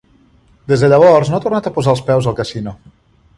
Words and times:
Des 0.71 0.83
de 0.85 0.89
llavors 0.93 1.31
no 1.33 1.37
ha 1.39 1.43
tornat 1.43 1.69
a 1.71 1.73
posar 1.77 1.95
els 1.97 2.03
peus 2.09 2.31
al 2.33 2.39
casino. 2.41 2.75